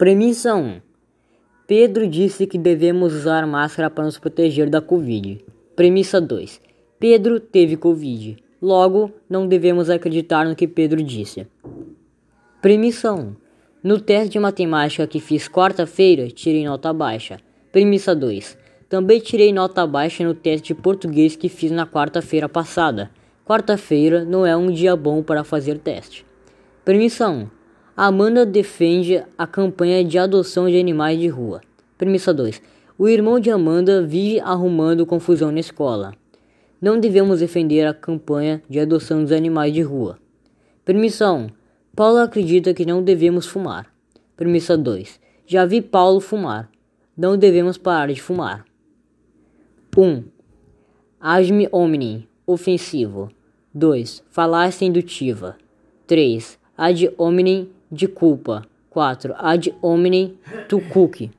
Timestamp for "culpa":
58.06-58.66